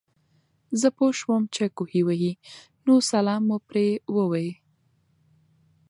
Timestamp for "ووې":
4.15-4.49